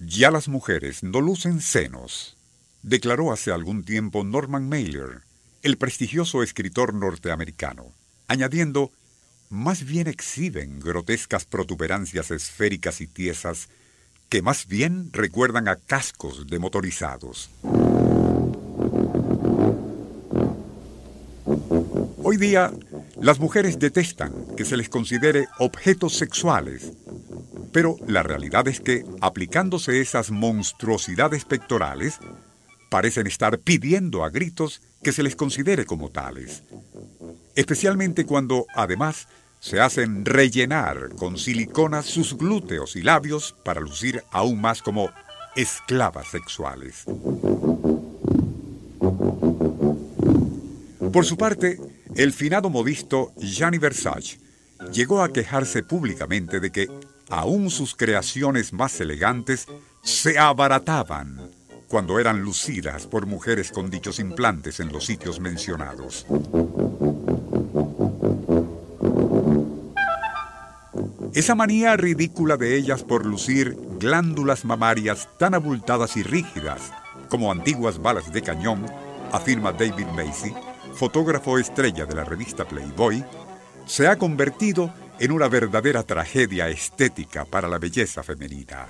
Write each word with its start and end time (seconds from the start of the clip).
Ya 0.00 0.32
las 0.32 0.48
mujeres 0.48 1.04
no 1.04 1.20
lucen 1.20 1.60
senos, 1.60 2.36
declaró 2.82 3.32
hace 3.32 3.52
algún 3.52 3.84
tiempo 3.84 4.24
Norman 4.24 4.68
Mailer, 4.68 5.22
el 5.62 5.78
prestigioso 5.78 6.42
escritor 6.42 6.94
norteamericano, 6.94 7.92
añadiendo, 8.26 8.90
más 9.50 9.84
bien 9.84 10.08
exhiben 10.08 10.80
grotescas 10.80 11.44
protuberancias 11.44 12.32
esféricas 12.32 13.00
y 13.00 13.06
tiesas 13.06 13.68
que 14.28 14.42
más 14.42 14.66
bien 14.66 15.10
recuerdan 15.12 15.68
a 15.68 15.76
cascos 15.76 16.48
de 16.48 16.58
motorizados. 16.58 17.50
Hoy 22.26 22.36
día, 22.36 22.72
las 23.20 23.38
mujeres 23.38 23.78
detestan 23.78 24.32
que 24.56 24.64
se 24.64 24.76
les 24.76 24.88
considere 24.88 25.46
objetos 25.60 26.16
sexuales 26.16 26.92
pero 27.74 27.96
la 28.06 28.22
realidad 28.22 28.68
es 28.68 28.80
que, 28.80 29.04
aplicándose 29.20 30.00
esas 30.00 30.30
monstruosidades 30.30 31.44
pectorales, 31.44 32.20
parecen 32.88 33.26
estar 33.26 33.58
pidiendo 33.58 34.22
a 34.22 34.30
gritos 34.30 34.80
que 35.02 35.10
se 35.10 35.24
les 35.24 35.34
considere 35.34 35.84
como 35.84 36.08
tales. 36.08 36.62
Especialmente 37.56 38.26
cuando, 38.26 38.66
además, 38.76 39.26
se 39.58 39.80
hacen 39.80 40.24
rellenar 40.24 41.16
con 41.16 41.36
silicona 41.36 42.02
sus 42.02 42.38
glúteos 42.38 42.94
y 42.94 43.02
labios 43.02 43.56
para 43.64 43.80
lucir 43.80 44.22
aún 44.30 44.60
más 44.60 44.80
como 44.80 45.10
esclavas 45.56 46.28
sexuales. 46.28 47.06
Por 51.12 51.24
su 51.24 51.36
parte, 51.36 51.80
el 52.14 52.32
finado 52.32 52.70
modisto 52.70 53.32
Gianni 53.36 53.78
Versace 53.78 54.38
llegó 54.92 55.22
a 55.22 55.32
quejarse 55.32 55.82
públicamente 55.82 56.60
de 56.60 56.70
que 56.70 56.88
aún 57.28 57.70
sus 57.70 57.94
creaciones 57.94 58.72
más 58.72 59.00
elegantes 59.00 59.66
se 60.02 60.38
abarataban 60.38 61.50
cuando 61.88 62.18
eran 62.18 62.42
lucidas 62.42 63.06
por 63.06 63.26
mujeres 63.26 63.70
con 63.70 63.90
dichos 63.90 64.18
implantes 64.18 64.80
en 64.80 64.92
los 64.92 65.06
sitios 65.06 65.40
mencionados. 65.40 66.26
Esa 71.34 71.54
manía 71.54 71.96
ridícula 71.96 72.56
de 72.56 72.76
ellas 72.76 73.02
por 73.02 73.26
lucir 73.26 73.76
glándulas 73.98 74.64
mamarias 74.64 75.28
tan 75.38 75.54
abultadas 75.54 76.16
y 76.16 76.22
rígidas 76.22 76.92
como 77.28 77.50
antiguas 77.50 78.00
balas 78.00 78.32
de 78.32 78.42
cañón, 78.42 78.86
afirma 79.32 79.72
David 79.72 80.06
Macy, 80.14 80.54
fotógrafo 80.94 81.58
estrella 81.58 82.06
de 82.06 82.14
la 82.14 82.24
revista 82.24 82.64
Playboy, 82.64 83.24
se 83.86 84.06
ha 84.06 84.16
convertido 84.16 84.92
en 85.18 85.32
una 85.32 85.48
verdadera 85.48 86.02
tragedia 86.02 86.68
estética 86.68 87.44
para 87.44 87.68
la 87.68 87.78
belleza 87.78 88.22
femenina. 88.22 88.86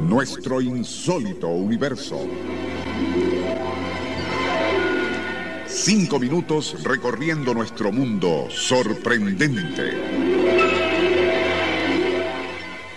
Nuestro 0.00 0.60
insólito 0.60 1.48
universo. 1.48 2.28
Cinco 5.66 6.18
minutos 6.18 6.84
recorriendo 6.84 7.54
nuestro 7.54 7.90
mundo 7.90 8.48
sorprendente. 8.50 9.92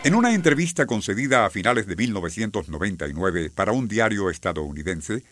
En 0.04 0.14
una 0.14 0.36
entrevista 0.36 0.86
concedida 0.86 1.46
a 1.46 1.50
finales 1.50 1.88
de 1.88 1.96
1999 1.96 3.50
para 3.50 3.72
un 3.72 3.88
diario 3.88 4.30
estadounidense, 4.30 5.24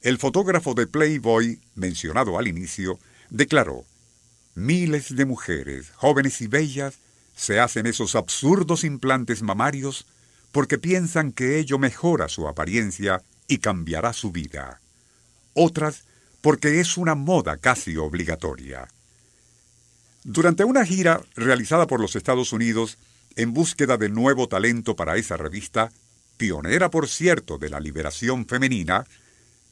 el 0.00 0.16
fotógrafo 0.18 0.74
de 0.74 0.86
Playboy, 0.86 1.60
mencionado 1.74 2.38
al 2.38 2.48
inicio, 2.48 2.98
declaró, 3.32 3.86
miles 4.54 5.16
de 5.16 5.24
mujeres, 5.24 5.90
jóvenes 5.96 6.42
y 6.42 6.46
bellas, 6.48 6.98
se 7.34 7.60
hacen 7.60 7.86
esos 7.86 8.14
absurdos 8.14 8.84
implantes 8.84 9.42
mamarios 9.42 10.06
porque 10.52 10.76
piensan 10.76 11.32
que 11.32 11.58
ello 11.58 11.78
mejora 11.78 12.28
su 12.28 12.46
apariencia 12.46 13.22
y 13.48 13.58
cambiará 13.58 14.12
su 14.12 14.32
vida. 14.32 14.82
Otras 15.54 16.04
porque 16.42 16.80
es 16.80 16.98
una 16.98 17.14
moda 17.14 17.56
casi 17.56 17.96
obligatoria. 17.96 18.86
Durante 20.24 20.64
una 20.64 20.84
gira 20.84 21.22
realizada 21.34 21.86
por 21.86 22.00
los 22.00 22.14
Estados 22.16 22.52
Unidos 22.52 22.98
en 23.34 23.54
búsqueda 23.54 23.96
de 23.96 24.10
nuevo 24.10 24.46
talento 24.46 24.94
para 24.94 25.16
esa 25.16 25.38
revista, 25.38 25.90
pionera 26.36 26.90
por 26.90 27.08
cierto 27.08 27.56
de 27.56 27.70
la 27.70 27.80
liberación 27.80 28.44
femenina, 28.46 29.06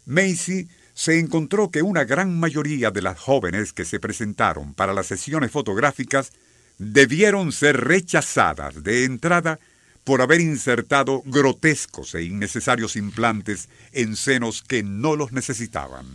Macy 0.07 0.67
se 0.95 1.19
encontró 1.19 1.71
que 1.71 1.83
una 1.83 2.05
gran 2.05 2.39
mayoría 2.39 2.91
de 2.91 3.03
las 3.03 3.19
jóvenes 3.19 3.73
que 3.73 3.85
se 3.85 4.01
presentaron 4.01 4.75
para 4.75 4.93
las 4.93 5.07
sesiones 5.07 5.51
fotográficas 5.51 6.33
debieron 6.79 7.53
ser 7.53 7.77
rechazadas 7.77 8.83
de 8.83 9.05
entrada 9.05 9.59
por 10.05 10.23
haber 10.23 10.41
insertado 10.41 11.23
grotescos 11.27 12.15
e 12.15 12.25
innecesarios 12.25 12.97
implantes 12.97 13.69
en 13.93 14.17
senos 14.17 14.63
que 14.63 14.83
no 14.83 15.15
los 15.15 15.33
necesitaban. 15.33 16.07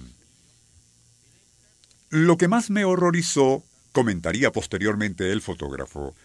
Lo 2.10 2.38
que 2.38 2.48
más 2.48 2.70
me 2.70 2.86
horrorizó, 2.86 3.64
comentaría 3.92 4.52
posteriormente 4.52 5.32
el 5.32 5.42
fotógrafo, 5.42 6.16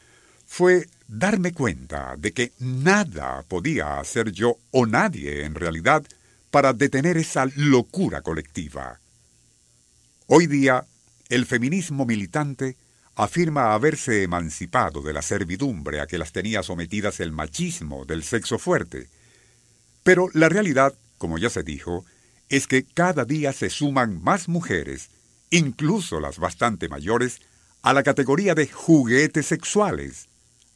fue 0.46 0.88
darme 1.06 1.52
cuenta 1.52 2.16
de 2.18 2.32
que 2.32 2.52
nada 2.58 3.44
podía 3.46 4.00
hacer 4.00 4.32
yo 4.32 4.56
o 4.72 4.86
nadie 4.86 5.44
en 5.44 5.54
realidad 5.54 6.04
para 6.50 6.72
detener 6.72 7.16
esa 7.16 7.46
locura 7.56 8.22
colectiva. 8.22 9.00
Hoy 10.26 10.46
día, 10.46 10.84
el 11.28 11.46
feminismo 11.46 12.06
militante 12.06 12.76
afirma 13.14 13.74
haberse 13.74 14.22
emancipado 14.22 15.02
de 15.02 15.12
la 15.12 15.22
servidumbre 15.22 16.00
a 16.00 16.06
que 16.06 16.18
las 16.18 16.32
tenía 16.32 16.62
sometidas 16.62 17.20
el 17.20 17.32
machismo 17.32 18.04
del 18.04 18.24
sexo 18.24 18.58
fuerte. 18.58 19.08
Pero 20.02 20.28
la 20.32 20.48
realidad, 20.48 20.94
como 21.18 21.38
ya 21.38 21.50
se 21.50 21.62
dijo, 21.62 22.04
es 22.48 22.66
que 22.66 22.84
cada 22.84 23.24
día 23.24 23.52
se 23.52 23.70
suman 23.70 24.22
más 24.22 24.48
mujeres, 24.48 25.10
incluso 25.50 26.18
las 26.20 26.38
bastante 26.38 26.88
mayores, 26.88 27.40
a 27.82 27.92
la 27.92 28.02
categoría 28.02 28.54
de 28.54 28.66
juguetes 28.66 29.46
sexuales, 29.46 30.28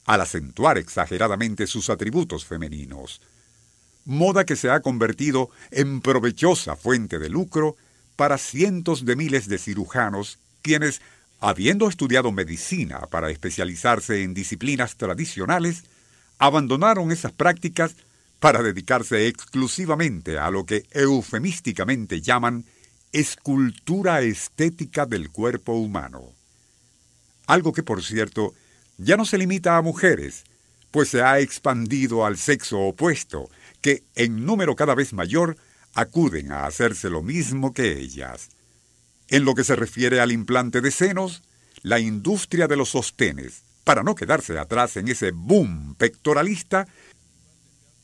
al 0.04 0.20
acentuar 0.20 0.78
exageradamente 0.78 1.66
sus 1.66 1.90
atributos 1.90 2.44
femeninos 2.44 3.20
moda 4.04 4.44
que 4.44 4.56
se 4.56 4.70
ha 4.70 4.80
convertido 4.80 5.50
en 5.70 6.00
provechosa 6.00 6.76
fuente 6.76 7.18
de 7.18 7.28
lucro 7.28 7.76
para 8.16 8.38
cientos 8.38 9.04
de 9.04 9.16
miles 9.16 9.48
de 9.48 9.58
cirujanos 9.58 10.38
quienes, 10.62 11.02
habiendo 11.40 11.88
estudiado 11.88 12.32
medicina 12.32 13.00
para 13.10 13.30
especializarse 13.30 14.22
en 14.22 14.34
disciplinas 14.34 14.96
tradicionales, 14.96 15.84
abandonaron 16.38 17.12
esas 17.12 17.32
prácticas 17.32 17.96
para 18.40 18.62
dedicarse 18.62 19.26
exclusivamente 19.26 20.38
a 20.38 20.50
lo 20.50 20.64
que 20.64 20.84
eufemísticamente 20.90 22.20
llaman 22.20 22.64
escultura 23.12 24.22
estética 24.22 25.06
del 25.06 25.30
cuerpo 25.30 25.72
humano. 25.74 26.32
Algo 27.46 27.72
que, 27.72 27.82
por 27.82 28.02
cierto, 28.02 28.54
ya 28.98 29.16
no 29.16 29.24
se 29.24 29.38
limita 29.38 29.76
a 29.76 29.82
mujeres, 29.82 30.44
pues 30.94 31.08
se 31.08 31.22
ha 31.22 31.40
expandido 31.40 32.24
al 32.24 32.36
sexo 32.36 32.78
opuesto, 32.78 33.50
que, 33.80 34.04
en 34.14 34.46
número 34.46 34.76
cada 34.76 34.94
vez 34.94 35.12
mayor, 35.12 35.56
acuden 35.92 36.52
a 36.52 36.66
hacerse 36.66 37.10
lo 37.10 37.20
mismo 37.20 37.74
que 37.74 37.98
ellas. 37.98 38.50
En 39.26 39.44
lo 39.44 39.56
que 39.56 39.64
se 39.64 39.74
refiere 39.74 40.20
al 40.20 40.30
implante 40.30 40.80
de 40.80 40.92
senos, 40.92 41.42
la 41.82 41.98
industria 41.98 42.68
de 42.68 42.76
los 42.76 42.90
sostenes, 42.90 43.62
para 43.82 44.04
no 44.04 44.14
quedarse 44.14 44.56
atrás 44.56 44.96
en 44.96 45.08
ese 45.08 45.32
boom 45.32 45.96
pectoralista, 45.96 46.86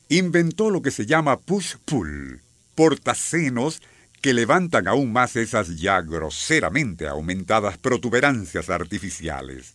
inventó 0.08 0.68
lo 0.68 0.82
que 0.82 0.90
se 0.90 1.06
llama 1.06 1.38
push-pull, 1.38 2.40
portacenos 2.74 3.82
que 4.20 4.34
levantan 4.34 4.88
aún 4.88 5.12
más 5.12 5.36
esas 5.36 5.76
ya 5.76 6.00
groseramente 6.00 7.06
aumentadas 7.06 7.78
protuberancias 7.78 8.68
artificiales. 8.68 9.74